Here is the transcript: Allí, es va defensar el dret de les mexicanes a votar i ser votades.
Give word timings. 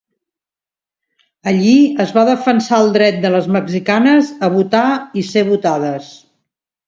Allí, 1.51 1.73
es 2.05 2.13
va 2.15 2.23
defensar 2.29 2.79
el 2.85 2.89
dret 2.95 3.19
de 3.25 3.31
les 3.35 3.51
mexicanes 3.57 4.33
a 4.47 4.51
votar 4.57 4.83
i 5.23 5.27
ser 5.31 5.45
votades. 5.53 6.09